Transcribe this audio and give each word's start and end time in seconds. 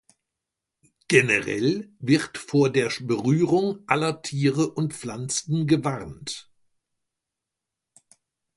Generell 1.09 1.91
wird 1.99 2.39
vor 2.39 2.71
der 2.71 2.91
Berührung 3.01 3.83
aller 3.85 4.23
Tiere 4.23 4.67
und 4.71 4.95
Pflanzen 4.95 5.67
gewarnt. 5.67 6.49